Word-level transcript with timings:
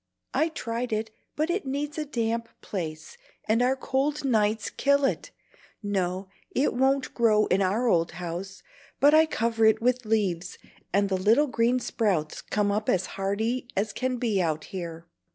"I 0.33 0.49
tried 0.49 0.91
it, 0.91 1.11
but 1.35 1.51
it 1.51 1.67
needs 1.67 1.99
a 1.99 2.05
damp 2.07 2.49
place, 2.61 3.17
and 3.47 3.61
our 3.61 3.75
cold 3.75 4.25
nights 4.25 4.71
kill 4.71 5.05
it. 5.05 5.29
No, 5.83 6.27
it 6.49 6.73
won't 6.73 7.13
grow 7.13 7.45
in 7.45 7.61
our 7.61 7.87
old 7.87 8.13
house; 8.13 8.63
but 8.99 9.13
I 9.13 9.27
cover 9.27 9.63
it 9.63 9.79
with 9.79 10.03
leaves, 10.03 10.57
and 10.91 11.07
the 11.07 11.17
little 11.19 11.45
green 11.45 11.79
sprouts 11.79 12.41
come 12.41 12.71
up 12.71 12.89
as 12.89 13.05
hearty 13.13 13.67
as 13.77 13.93
can 13.93 14.17
be 14.17 14.41
out 14.41 14.63
here. 14.63 15.05